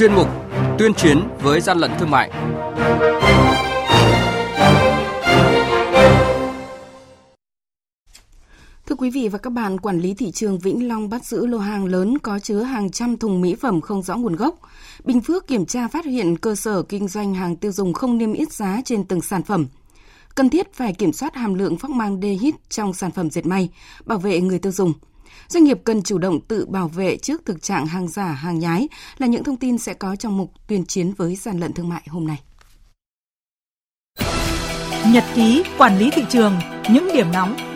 chuyên 0.00 0.14
mục 0.14 0.28
Tuyên 0.78 0.94
chiến 0.94 1.18
với 1.42 1.60
gian 1.60 1.78
lận 1.78 1.90
thương 1.98 2.10
mại. 2.10 2.30
Thưa 8.86 8.94
quý 8.98 9.10
vị 9.10 9.28
và 9.28 9.38
các 9.38 9.50
bạn, 9.50 9.80
quản 9.80 10.00
lý 10.00 10.14
thị 10.14 10.30
trường 10.30 10.58
Vĩnh 10.58 10.88
Long 10.88 11.08
bắt 11.08 11.24
giữ 11.24 11.46
lô 11.46 11.58
hàng 11.58 11.84
lớn 11.84 12.18
có 12.18 12.38
chứa 12.38 12.62
hàng 12.62 12.90
trăm 12.90 13.16
thùng 13.16 13.40
mỹ 13.40 13.54
phẩm 13.54 13.80
không 13.80 14.02
rõ 14.02 14.16
nguồn 14.16 14.36
gốc. 14.36 14.58
Bình 15.04 15.20
Phước 15.20 15.46
kiểm 15.46 15.66
tra 15.66 15.88
phát 15.88 16.04
hiện 16.04 16.36
cơ 16.36 16.54
sở 16.54 16.82
kinh 16.82 17.08
doanh 17.08 17.34
hàng 17.34 17.56
tiêu 17.56 17.72
dùng 17.72 17.92
không 17.92 18.18
niêm 18.18 18.32
yết 18.32 18.52
giá 18.52 18.80
trên 18.84 19.04
từng 19.04 19.20
sản 19.20 19.42
phẩm. 19.42 19.66
Cần 20.34 20.48
thiết 20.48 20.74
phải 20.74 20.92
kiểm 20.92 21.12
soát 21.12 21.34
hàm 21.34 21.54
lượng 21.54 21.78
phóc 21.78 21.90
mang 21.90 22.20
formaldehyde 22.20 22.52
trong 22.68 22.94
sản 22.94 23.10
phẩm 23.10 23.30
dệt 23.30 23.46
may, 23.46 23.68
bảo 24.06 24.18
vệ 24.18 24.40
người 24.40 24.58
tiêu 24.58 24.72
dùng. 24.72 24.92
Doanh 25.50 25.64
nghiệp 25.64 25.78
cần 25.84 26.02
chủ 26.02 26.18
động 26.18 26.40
tự 26.40 26.66
bảo 26.66 26.88
vệ 26.88 27.16
trước 27.16 27.42
thực 27.44 27.62
trạng 27.62 27.86
hàng 27.86 28.08
giả, 28.08 28.32
hàng 28.32 28.58
nhái 28.58 28.88
là 29.18 29.26
những 29.26 29.44
thông 29.44 29.56
tin 29.56 29.78
sẽ 29.78 29.94
có 29.94 30.16
trong 30.16 30.36
mục 30.36 30.52
tuyên 30.68 30.84
chiến 30.84 31.12
với 31.16 31.36
gian 31.36 31.60
lận 31.60 31.72
thương 31.72 31.88
mại 31.88 32.02
hôm 32.08 32.26
nay. 32.26 32.40
Nhật 35.12 35.24
ký 35.34 35.62
quản 35.78 35.98
lý 35.98 36.10
thị 36.10 36.22
trường, 36.30 36.58
những 36.92 37.08
điểm 37.14 37.32
nóng 37.32 37.69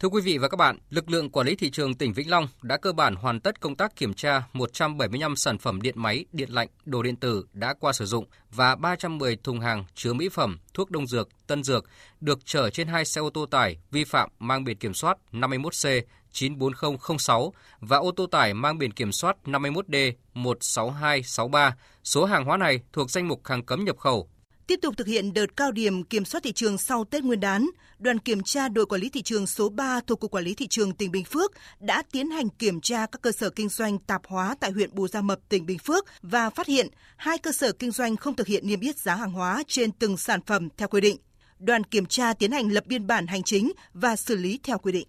Thưa 0.00 0.08
quý 0.08 0.20
vị 0.20 0.38
và 0.38 0.48
các 0.48 0.56
bạn, 0.56 0.78
lực 0.90 1.10
lượng 1.10 1.30
quản 1.30 1.46
lý 1.46 1.56
thị 1.56 1.70
trường 1.70 1.94
tỉnh 1.94 2.12
Vĩnh 2.12 2.30
Long 2.30 2.48
đã 2.62 2.76
cơ 2.76 2.92
bản 2.92 3.14
hoàn 3.14 3.40
tất 3.40 3.60
công 3.60 3.76
tác 3.76 3.96
kiểm 3.96 4.14
tra 4.14 4.42
175 4.52 5.36
sản 5.36 5.58
phẩm 5.58 5.82
điện 5.82 5.94
máy, 5.98 6.24
điện 6.32 6.50
lạnh, 6.50 6.68
đồ 6.84 7.02
điện 7.02 7.16
tử 7.16 7.46
đã 7.52 7.74
qua 7.80 7.92
sử 7.92 8.06
dụng 8.06 8.24
và 8.50 8.76
310 8.76 9.36
thùng 9.36 9.60
hàng 9.60 9.84
chứa 9.94 10.12
mỹ 10.12 10.28
phẩm, 10.28 10.58
thuốc 10.74 10.90
đông 10.90 11.06
dược, 11.06 11.28
tân 11.46 11.62
dược 11.62 11.84
được 12.20 12.38
chở 12.44 12.70
trên 12.70 12.88
hai 12.88 13.04
xe 13.04 13.20
ô 13.20 13.30
tô 13.30 13.46
tải 13.46 13.78
vi 13.90 14.04
phạm 14.04 14.30
mang 14.38 14.64
biển 14.64 14.78
kiểm 14.78 14.94
soát 14.94 15.18
51C 15.32 16.02
94006 16.32 17.52
và 17.80 17.96
ô 17.96 18.10
tô 18.10 18.26
tải 18.26 18.54
mang 18.54 18.78
biển 18.78 18.92
kiểm 18.92 19.12
soát 19.12 19.36
51D 19.44 20.12
16263. 20.34 21.76
Số 22.04 22.24
hàng 22.24 22.44
hóa 22.44 22.56
này 22.56 22.80
thuộc 22.92 23.10
danh 23.10 23.28
mục 23.28 23.40
hàng 23.44 23.64
cấm 23.64 23.84
nhập 23.84 23.98
khẩu 23.98 24.28
Tiếp 24.66 24.78
tục 24.82 24.96
thực 24.96 25.06
hiện 25.06 25.34
đợt 25.34 25.56
cao 25.56 25.72
điểm 25.72 26.04
kiểm 26.04 26.24
soát 26.24 26.40
thị 26.44 26.52
trường 26.52 26.78
sau 26.78 27.04
Tết 27.04 27.24
Nguyên 27.24 27.40
đán, 27.40 27.66
đoàn 27.98 28.18
kiểm 28.18 28.42
tra 28.42 28.68
đội 28.68 28.86
quản 28.86 29.00
lý 29.00 29.08
thị 29.08 29.22
trường 29.22 29.46
số 29.46 29.68
3 29.68 30.00
thuộc 30.06 30.20
Cục 30.20 30.30
Quản 30.30 30.44
lý 30.44 30.54
Thị 30.54 30.66
trường 30.66 30.92
tỉnh 30.92 31.10
Bình 31.10 31.24
Phước 31.24 31.52
đã 31.80 32.02
tiến 32.12 32.30
hành 32.30 32.48
kiểm 32.48 32.80
tra 32.80 33.06
các 33.06 33.22
cơ 33.22 33.32
sở 33.32 33.50
kinh 33.50 33.68
doanh 33.68 33.98
tạp 33.98 34.26
hóa 34.26 34.56
tại 34.60 34.70
huyện 34.70 34.94
Bù 34.94 35.08
Gia 35.08 35.20
Mập, 35.20 35.38
tỉnh 35.48 35.66
Bình 35.66 35.78
Phước 35.78 36.06
và 36.22 36.50
phát 36.50 36.66
hiện 36.66 36.88
hai 37.16 37.38
cơ 37.38 37.52
sở 37.52 37.72
kinh 37.72 37.90
doanh 37.90 38.16
không 38.16 38.36
thực 38.36 38.46
hiện 38.46 38.66
niêm 38.66 38.80
yết 38.80 38.98
giá 38.98 39.14
hàng 39.14 39.32
hóa 39.32 39.62
trên 39.66 39.92
từng 39.92 40.16
sản 40.16 40.40
phẩm 40.46 40.68
theo 40.76 40.88
quy 40.88 41.00
định. 41.00 41.16
Đoàn 41.58 41.84
kiểm 41.84 42.06
tra 42.06 42.32
tiến 42.32 42.52
hành 42.52 42.68
lập 42.68 42.86
biên 42.86 43.06
bản 43.06 43.26
hành 43.26 43.42
chính 43.42 43.72
và 43.94 44.16
xử 44.16 44.36
lý 44.36 44.60
theo 44.62 44.78
quy 44.78 44.92
định. 44.92 45.08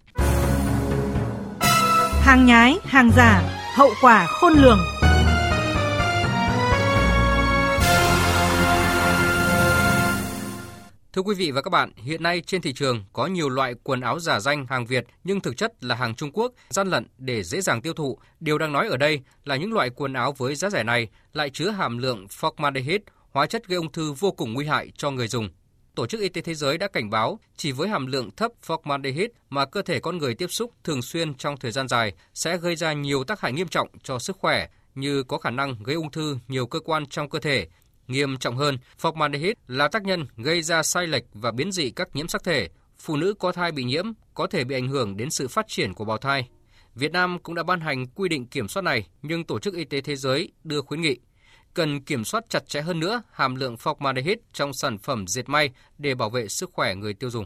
Hàng 2.22 2.46
nhái, 2.46 2.78
hàng 2.84 3.12
giả, 3.18 3.42
hậu 3.76 3.90
quả 4.02 4.28
khôn 4.28 4.54
lường. 4.54 4.80
Thưa 11.18 11.24
quý 11.24 11.36
vị 11.36 11.52
và 11.52 11.62
các 11.62 11.70
bạn, 11.70 11.92
hiện 11.96 12.24
nay 12.24 12.42
trên 12.46 12.62
thị 12.62 12.74
trường 12.74 13.04
có 13.14 13.26
nhiều 13.28 13.50
loại 13.50 13.74
quần 13.84 14.02
áo 14.02 14.20
giả 14.20 14.40
danh 14.40 14.66
hàng 14.70 14.86
Việt 14.86 15.06
nhưng 15.24 15.40
thực 15.40 15.58
chất 15.58 15.84
là 15.84 15.96
hàng 15.96 16.16
Trung 16.16 16.32
Quốc, 16.34 16.54
gian 16.70 16.88
lận 16.88 17.08
để 17.18 17.44
dễ 17.44 17.62
dàng 17.62 17.82
tiêu 17.82 17.94
thụ. 17.94 18.20
Điều 18.40 18.58
đang 18.58 18.72
nói 18.72 18.88
ở 18.88 18.98
đây 18.98 19.22
là 19.46 19.56
những 19.56 19.74
loại 19.74 19.90
quần 19.90 20.14
áo 20.14 20.32
với 20.38 20.56
giá 20.56 20.70
rẻ 20.70 20.84
này 20.84 21.08
lại 21.34 21.50
chứa 21.50 21.70
hàm 21.70 21.98
lượng 21.98 22.26
formaldehyde, 22.26 23.00
hóa 23.32 23.46
chất 23.46 23.68
gây 23.68 23.78
ung 23.78 23.92
thư 23.92 24.12
vô 24.12 24.32
cùng 24.32 24.54
nguy 24.54 24.66
hại 24.66 24.92
cho 24.98 25.12
người 25.12 25.28
dùng. 25.28 25.50
Tổ 25.96 26.08
chức 26.08 26.22
Y 26.22 26.30
tế 26.30 26.42
Thế 26.42 26.54
giới 26.54 26.78
đã 26.78 26.88
cảnh 26.88 27.10
báo 27.10 27.40
chỉ 27.56 27.72
với 27.72 27.90
hàm 27.90 28.08
lượng 28.08 28.32
thấp 28.32 28.52
formaldehyde 28.68 29.30
mà 29.50 29.66
cơ 29.66 29.82
thể 29.82 30.00
con 30.00 30.18
người 30.18 30.36
tiếp 30.36 30.48
xúc 30.48 30.72
thường 30.84 31.02
xuyên 31.02 31.34
trong 31.34 31.58
thời 31.58 31.72
gian 31.72 31.88
dài 31.88 32.14
sẽ 32.34 32.58
gây 32.58 32.76
ra 32.76 32.94
nhiều 32.94 33.24
tác 33.24 33.42
hại 33.42 33.54
nghiêm 33.54 33.68
trọng 33.68 33.88
cho 34.04 34.20
sức 34.20 34.38
khỏe 34.38 34.68
như 34.96 35.24
có 35.24 35.38
khả 35.38 35.50
năng 35.50 35.76
gây 35.84 35.96
ung 35.96 36.12
thư 36.12 36.38
nhiều 36.48 36.68
cơ 36.68 36.80
quan 36.80 37.06
trong 37.06 37.30
cơ 37.30 37.40
thể, 37.40 37.68
Nghiêm 38.08 38.38
trọng 38.38 38.58
hơn, 38.58 38.78
formaldehyde 39.02 39.54
là 39.68 39.88
tác 39.88 40.04
nhân 40.04 40.28
gây 40.38 40.62
ra 40.62 40.84
sai 40.84 41.08
lệch 41.08 41.24
và 41.34 41.52
biến 41.52 41.72
dị 41.72 41.90
các 41.90 42.16
nhiễm 42.16 42.28
sắc 42.28 42.44
thể. 42.44 42.70
Phụ 43.00 43.18
nữ 43.18 43.34
có 43.40 43.52
thai 43.52 43.72
bị 43.72 43.84
nhiễm 43.84 44.06
có 44.34 44.48
thể 44.48 44.64
bị 44.64 44.76
ảnh 44.76 44.88
hưởng 44.88 45.18
đến 45.18 45.30
sự 45.30 45.48
phát 45.48 45.66
triển 45.68 45.94
của 45.94 46.06
bào 46.06 46.18
thai. 46.18 46.50
Việt 46.96 47.12
Nam 47.12 47.40
cũng 47.44 47.56
đã 47.56 47.64
ban 47.64 47.80
hành 47.80 48.08
quy 48.08 48.30
định 48.30 48.46
kiểm 48.46 48.68
soát 48.68 48.82
này, 48.82 49.08
nhưng 49.22 49.44
Tổ 49.44 49.60
chức 49.60 49.74
Y 49.74 49.84
tế 49.84 50.02
Thế 50.02 50.16
giới 50.16 50.52
đưa 50.64 50.82
khuyến 50.82 51.02
nghị 51.02 51.18
cần 51.78 52.02
kiểm 52.02 52.26
soát 52.26 52.44
chặt 52.50 52.68
chẽ 52.68 52.82
hơn 52.82 53.00
nữa 53.00 53.22
hàm 53.32 53.56
lượng 53.56 53.76
formaldehyde 53.76 54.36
trong 54.54 54.74
sản 54.74 54.98
phẩm 54.98 55.28
dệt 55.28 55.50
may 55.50 55.70
để 55.98 56.16
bảo 56.16 56.30
vệ 56.30 56.48
sức 56.48 56.70
khỏe 56.74 56.96
người 56.96 57.14
tiêu 57.14 57.30
dùng. 57.30 57.46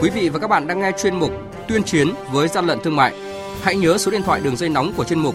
Quý 0.00 0.10
vị 0.14 0.28
và 0.28 0.38
các 0.38 0.48
bạn 0.48 0.66
đang 0.66 0.80
nghe 0.80 0.92
chuyên 1.02 1.16
mục 1.16 1.30
Tuyên 1.68 1.82
chiến 1.84 2.08
với 2.32 2.48
gian 2.48 2.66
lận 2.66 2.78
thương 2.84 2.96
mại. 2.96 3.14
Hãy 3.62 3.76
nhớ 3.76 3.98
số 3.98 4.10
điện 4.10 4.22
thoại 4.22 4.40
đường 4.44 4.56
dây 4.56 4.68
nóng 4.68 4.92
của 4.96 5.04
chuyên 5.04 5.18
mục 5.18 5.34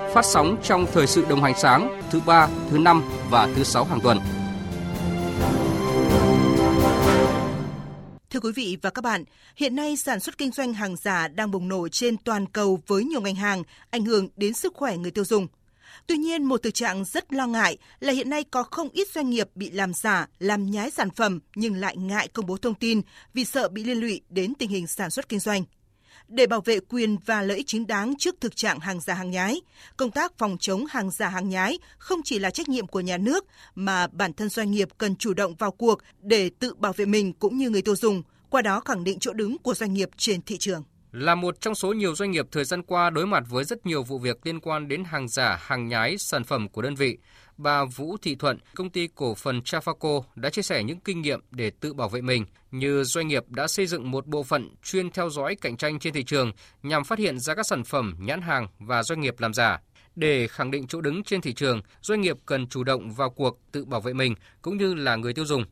phát 0.13 0.25
sóng 0.25 0.57
trong 0.63 0.85
thời 0.93 1.07
sự 1.07 1.25
đồng 1.29 1.43
hành 1.43 1.53
sáng 1.57 2.01
thứ 2.11 2.21
ba, 2.25 2.47
thứ 2.69 2.77
năm 2.77 3.03
và 3.29 3.49
thứ 3.55 3.63
sáu 3.63 3.85
hàng 3.85 3.99
tuần. 4.03 4.19
Thưa 8.29 8.39
quý 8.39 8.51
vị 8.55 8.77
và 8.81 8.89
các 8.89 9.01
bạn, 9.01 9.23
hiện 9.55 9.75
nay 9.75 9.97
sản 9.97 10.19
xuất 10.19 10.37
kinh 10.37 10.51
doanh 10.51 10.73
hàng 10.73 10.95
giả 10.95 11.27
đang 11.27 11.51
bùng 11.51 11.67
nổ 11.67 11.87
trên 11.87 12.17
toàn 12.17 12.45
cầu 12.45 12.79
với 12.87 13.03
nhiều 13.03 13.21
ngành 13.21 13.35
hàng, 13.35 13.63
ảnh 13.89 14.05
hưởng 14.05 14.29
đến 14.35 14.53
sức 14.53 14.73
khỏe 14.75 14.97
người 14.97 15.11
tiêu 15.11 15.25
dùng. 15.25 15.47
Tuy 16.07 16.17
nhiên, 16.17 16.43
một 16.43 16.63
thực 16.63 16.73
trạng 16.73 17.05
rất 17.05 17.33
lo 17.33 17.47
ngại 17.47 17.77
là 17.99 18.13
hiện 18.13 18.29
nay 18.29 18.43
có 18.43 18.63
không 18.63 18.89
ít 18.89 19.07
doanh 19.13 19.29
nghiệp 19.29 19.49
bị 19.55 19.71
làm 19.71 19.93
giả, 19.93 20.27
làm 20.39 20.71
nhái 20.71 20.91
sản 20.91 21.09
phẩm 21.09 21.39
nhưng 21.55 21.75
lại 21.75 21.97
ngại 21.97 22.27
công 22.27 22.45
bố 22.45 22.57
thông 22.57 22.73
tin 22.73 23.01
vì 23.33 23.45
sợ 23.45 23.69
bị 23.69 23.83
liên 23.83 23.97
lụy 23.97 24.21
đến 24.29 24.53
tình 24.55 24.69
hình 24.69 24.87
sản 24.87 25.09
xuất 25.09 25.29
kinh 25.29 25.39
doanh 25.39 25.63
để 26.31 26.47
bảo 26.47 26.61
vệ 26.61 26.79
quyền 26.79 27.17
và 27.25 27.41
lợi 27.41 27.57
ích 27.57 27.67
chính 27.67 27.87
đáng 27.87 28.13
trước 28.19 28.35
thực 28.41 28.55
trạng 28.55 28.79
hàng 28.79 28.99
giả 28.99 29.13
hàng 29.13 29.31
nhái. 29.31 29.61
Công 29.97 30.11
tác 30.11 30.37
phòng 30.37 30.57
chống 30.59 30.85
hàng 30.85 31.11
giả 31.11 31.29
hàng 31.29 31.49
nhái 31.49 31.79
không 31.97 32.21
chỉ 32.23 32.39
là 32.39 32.49
trách 32.49 32.69
nhiệm 32.69 32.87
của 32.87 32.99
nhà 32.99 33.17
nước 33.17 33.45
mà 33.75 34.07
bản 34.07 34.33
thân 34.33 34.49
doanh 34.49 34.71
nghiệp 34.71 34.89
cần 34.97 35.15
chủ 35.15 35.33
động 35.33 35.55
vào 35.55 35.71
cuộc 35.71 35.99
để 36.21 36.49
tự 36.59 36.73
bảo 36.73 36.93
vệ 36.93 37.05
mình 37.05 37.33
cũng 37.33 37.57
như 37.57 37.69
người 37.69 37.81
tiêu 37.81 37.95
dùng, 37.95 38.23
qua 38.49 38.61
đó 38.61 38.79
khẳng 38.79 39.03
định 39.03 39.19
chỗ 39.19 39.33
đứng 39.33 39.57
của 39.57 39.73
doanh 39.73 39.93
nghiệp 39.93 40.09
trên 40.17 40.41
thị 40.41 40.57
trường. 40.57 40.83
Là 41.11 41.35
một 41.35 41.61
trong 41.61 41.75
số 41.75 41.93
nhiều 41.93 42.15
doanh 42.15 42.31
nghiệp 42.31 42.45
thời 42.51 42.63
gian 42.63 42.83
qua 42.83 43.09
đối 43.09 43.27
mặt 43.27 43.43
với 43.49 43.63
rất 43.63 43.85
nhiều 43.85 44.03
vụ 44.03 44.19
việc 44.19 44.45
liên 44.45 44.59
quan 44.59 44.87
đến 44.87 45.03
hàng 45.03 45.27
giả, 45.27 45.59
hàng 45.61 45.87
nhái, 45.87 46.17
sản 46.17 46.43
phẩm 46.43 46.69
của 46.69 46.81
đơn 46.81 46.95
vị, 46.95 47.17
bà 47.57 47.85
Vũ 47.85 48.17
Thị 48.21 48.35
Thuận, 48.35 48.59
công 48.75 48.89
ty 48.89 49.07
cổ 49.15 49.35
phần 49.35 49.59
Trafaco 49.59 50.23
đã 50.35 50.49
chia 50.49 50.61
sẻ 50.61 50.83
những 50.83 50.99
kinh 50.99 51.21
nghiệm 51.21 51.39
để 51.51 51.71
tự 51.79 51.93
bảo 51.93 52.09
vệ 52.09 52.21
mình, 52.21 52.45
như 52.71 53.03
doanh 53.03 53.27
nghiệp 53.27 53.43
đã 53.49 53.67
xây 53.67 53.87
dựng 53.87 54.11
một 54.11 54.27
bộ 54.27 54.43
phận 54.43 54.69
chuyên 54.83 55.11
theo 55.11 55.29
dõi 55.29 55.55
cạnh 55.55 55.77
tranh 55.77 55.99
trên 55.99 56.13
thị 56.13 56.23
trường 56.23 56.51
nhằm 56.83 57.03
phát 57.03 57.19
hiện 57.19 57.39
ra 57.39 57.55
các 57.55 57.67
sản 57.67 57.83
phẩm, 57.83 58.15
nhãn 58.19 58.41
hàng 58.41 58.67
và 58.79 59.03
doanh 59.03 59.21
nghiệp 59.21 59.39
làm 59.39 59.53
giả. 59.53 59.79
Để 60.15 60.47
khẳng 60.47 60.71
định 60.71 60.87
chỗ 60.87 61.01
đứng 61.01 61.23
trên 61.23 61.41
thị 61.41 61.53
trường, 61.53 61.81
doanh 62.01 62.21
nghiệp 62.21 62.37
cần 62.45 62.67
chủ 62.67 62.83
động 62.83 63.11
vào 63.11 63.29
cuộc 63.29 63.59
tự 63.71 63.85
bảo 63.85 64.01
vệ 64.01 64.13
mình 64.13 64.35
cũng 64.61 64.77
như 64.77 64.93
là 64.93 65.15
người 65.15 65.33
tiêu 65.33 65.45
dùng. 65.45 65.65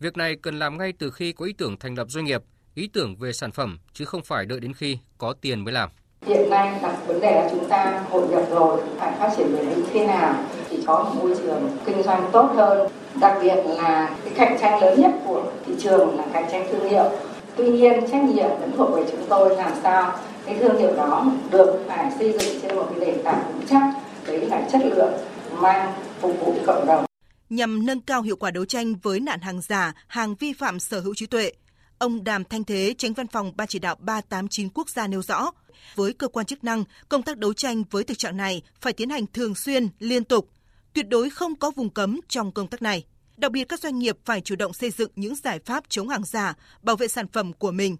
Việc 0.00 0.16
này 0.16 0.36
cần 0.42 0.58
làm 0.58 0.78
ngay 0.78 0.92
từ 0.98 1.10
khi 1.10 1.32
có 1.32 1.44
ý 1.44 1.52
tưởng 1.52 1.78
thành 1.78 1.94
lập 1.94 2.06
doanh 2.10 2.24
nghiệp, 2.24 2.42
ý 2.74 2.86
tưởng 2.92 3.16
về 3.16 3.32
sản 3.32 3.52
phẩm 3.52 3.78
chứ 3.92 4.04
không 4.04 4.22
phải 4.22 4.46
đợi 4.46 4.60
đến 4.60 4.72
khi 4.74 4.98
có 5.18 5.34
tiền 5.40 5.64
mới 5.64 5.74
làm. 5.74 5.90
Hiện 6.26 6.50
nay 6.50 6.78
đặt 6.82 6.96
vấn 7.06 7.20
đề 7.20 7.30
là 7.30 7.48
chúng 7.50 7.68
ta 7.68 8.04
hội 8.10 8.28
nhập 8.28 8.42
rồi, 8.50 8.82
phải 8.98 9.12
phát 9.18 9.30
triển 9.36 9.56
bền 9.56 9.68
vững 9.68 9.84
thế 9.92 10.06
nào 10.06 10.44
thì 10.70 10.78
có 10.86 11.02
một 11.02 11.10
môi 11.22 11.36
trường 11.36 11.76
kinh 11.86 12.02
doanh 12.02 12.30
tốt 12.32 12.52
hơn. 12.56 12.88
Đặc 13.20 13.38
biệt 13.42 13.56
là 13.66 14.16
cái 14.24 14.32
cạnh 14.36 14.56
tranh 14.60 14.80
lớn 14.80 15.00
nhất 15.00 15.10
của 15.26 15.52
thị 15.66 15.72
trường 15.78 16.16
là 16.16 16.24
cạnh 16.32 16.48
tranh 16.52 16.68
thương 16.72 16.90
hiệu. 16.90 17.10
Tuy 17.56 17.70
nhiên 17.70 18.00
trách 18.10 18.24
nhiệm 18.24 18.48
vẫn 18.60 18.72
thuộc 18.76 18.96
về 18.96 19.04
chúng 19.10 19.26
tôi 19.28 19.56
làm 19.56 19.72
sao 19.82 20.18
cái 20.46 20.58
thương 20.58 20.78
hiệu 20.78 20.96
đó 20.96 21.32
được 21.50 21.84
phải 21.88 22.12
xây 22.18 22.32
dựng 22.32 22.62
trên 22.62 22.76
một 22.76 22.86
cái 22.90 23.06
nền 23.06 23.22
tảng 23.24 23.52
vững 23.52 23.66
chắc, 23.70 23.82
đấy 24.26 24.46
là 24.46 24.68
chất 24.72 24.80
lượng 24.84 25.12
mang 25.52 25.92
phục 26.20 26.40
vụ 26.40 26.54
cộng 26.66 26.86
đồng. 26.86 27.04
Nhằm 27.50 27.86
nâng 27.86 28.00
cao 28.00 28.22
hiệu 28.22 28.36
quả 28.36 28.50
đấu 28.50 28.64
tranh 28.64 28.94
với 29.02 29.20
nạn 29.20 29.40
hàng 29.40 29.60
giả, 29.60 29.92
hàng 30.06 30.34
vi 30.34 30.52
phạm 30.52 30.80
sở 30.80 31.00
hữu 31.00 31.14
trí 31.14 31.26
tuệ, 31.26 31.52
ông 31.98 32.24
Đàm 32.24 32.44
Thanh 32.44 32.64
Thế, 32.64 32.94
tránh 32.98 33.12
văn 33.12 33.26
phòng 33.26 33.52
Ban 33.56 33.68
chỉ 33.68 33.78
đạo 33.78 33.96
389 34.00 34.68
quốc 34.74 34.90
gia 34.90 35.06
nêu 35.06 35.22
rõ, 35.22 35.50
với 35.94 36.12
cơ 36.12 36.28
quan 36.28 36.46
chức 36.46 36.64
năng, 36.64 36.84
công 37.08 37.22
tác 37.22 37.38
đấu 37.38 37.52
tranh 37.52 37.82
với 37.90 38.04
thực 38.04 38.18
trạng 38.18 38.36
này 38.36 38.62
phải 38.80 38.92
tiến 38.92 39.10
hành 39.10 39.26
thường 39.26 39.54
xuyên, 39.54 39.88
liên 39.98 40.24
tục, 40.24 40.50
tuyệt 40.92 41.08
đối 41.08 41.30
không 41.30 41.56
có 41.56 41.70
vùng 41.70 41.90
cấm 41.90 42.20
trong 42.28 42.52
công 42.52 42.68
tác 42.68 42.82
này. 42.82 43.04
Đặc 43.36 43.52
biệt 43.52 43.64
các 43.64 43.80
doanh 43.80 43.98
nghiệp 43.98 44.16
phải 44.24 44.40
chủ 44.40 44.56
động 44.56 44.72
xây 44.72 44.90
dựng 44.90 45.10
những 45.16 45.34
giải 45.34 45.58
pháp 45.58 45.84
chống 45.88 46.08
hàng 46.08 46.24
giả, 46.24 46.54
bảo 46.82 46.96
vệ 46.96 47.08
sản 47.08 47.26
phẩm 47.28 47.52
của 47.52 47.70
mình. 47.70 47.96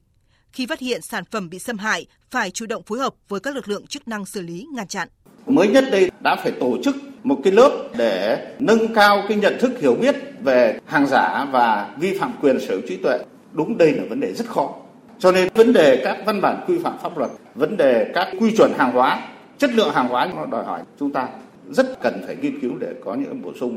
Khi 0.52 0.66
phát 0.66 0.80
hiện 0.80 1.02
sản 1.02 1.24
phẩm 1.30 1.50
bị 1.50 1.58
xâm 1.58 1.78
hại, 1.78 2.06
phải 2.30 2.50
chủ 2.50 2.66
động 2.66 2.82
phối 2.82 2.98
hợp 2.98 3.14
với 3.28 3.40
các 3.40 3.54
lực 3.54 3.68
lượng 3.68 3.86
chức 3.86 4.08
năng 4.08 4.26
xử 4.26 4.40
lý, 4.40 4.66
ngăn 4.72 4.88
chặn. 4.88 5.08
Mới 5.46 5.68
nhất 5.68 5.84
đây 5.92 6.10
đã 6.24 6.36
phải 6.42 6.52
tổ 6.60 6.76
chức 6.84 6.96
một 7.24 7.40
cái 7.44 7.52
lớp 7.52 7.88
để 7.96 8.46
nâng 8.58 8.94
cao 8.94 9.24
cái 9.28 9.36
nhận 9.36 9.56
thức 9.60 9.72
hiểu 9.80 9.94
biết 9.94 10.16
về 10.42 10.80
hàng 10.86 11.06
giả 11.06 11.46
và 11.52 11.96
vi 12.00 12.18
phạm 12.18 12.32
quyền 12.40 12.60
sở 12.60 12.74
hữu 12.74 12.80
trí 12.88 12.96
tuệ. 12.96 13.18
Đúng 13.54 13.78
đây 13.78 13.92
là 13.92 14.04
vấn 14.08 14.20
đề 14.20 14.32
rất 14.32 14.46
khó. 14.48 14.74
Cho 15.18 15.32
nên 15.32 15.48
vấn 15.54 15.72
đề 15.72 16.00
các 16.04 16.18
văn 16.26 16.40
bản 16.40 16.64
quy 16.66 16.78
phạm 16.78 16.98
pháp 17.02 17.18
luật, 17.18 17.30
vấn 17.54 17.76
đề 17.76 18.10
các 18.14 18.28
quy 18.40 18.56
chuẩn 18.56 18.72
hàng 18.78 18.92
hóa, 18.92 19.28
chất 19.58 19.70
lượng 19.74 19.94
hàng 19.94 20.08
hóa 20.08 20.28
nó 20.36 20.46
đòi 20.46 20.64
hỏi 20.64 20.82
chúng 21.00 21.12
ta 21.12 21.28
rất 21.70 22.00
cần 22.02 22.22
phải 22.26 22.36
nghiên 22.36 22.60
cứu 22.60 22.72
để 22.78 22.94
có 23.04 23.14
những 23.14 23.42
bổ 23.42 23.52
sung. 23.60 23.76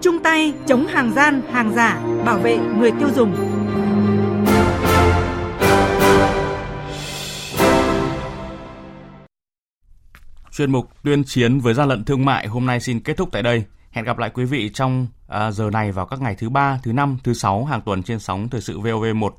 Chung 0.00 0.18
tay 0.22 0.52
chống 0.66 0.86
hàng 0.86 1.12
gian, 1.12 1.42
hàng 1.52 1.72
giả, 1.74 2.00
bảo 2.24 2.38
vệ 2.38 2.58
người 2.78 2.90
tiêu 2.98 3.08
dùng. 3.14 3.34
Chuyên 10.52 10.72
mục 10.72 10.86
tuyên 11.04 11.24
chiến 11.24 11.60
với 11.60 11.74
gian 11.74 11.88
lận 11.88 12.04
thương 12.04 12.24
mại 12.24 12.46
hôm 12.46 12.66
nay 12.66 12.80
xin 12.80 13.00
kết 13.00 13.16
thúc 13.16 13.28
tại 13.32 13.42
đây. 13.42 13.64
Hẹn 13.90 14.04
gặp 14.04 14.18
lại 14.18 14.30
quý 14.34 14.44
vị 14.44 14.70
trong 14.74 15.06
à, 15.26 15.50
giờ 15.50 15.70
này 15.70 15.92
vào 15.92 16.06
các 16.06 16.20
ngày 16.20 16.34
thứ 16.34 16.48
ba, 16.48 16.80
thứ 16.82 16.92
năm, 16.92 17.18
thứ 17.24 17.34
sáu 17.34 17.64
hàng 17.64 17.80
tuần 17.80 18.02
trên 18.02 18.18
sóng 18.18 18.48
thời 18.48 18.60
sự 18.60 18.80
VOV1 18.80 19.30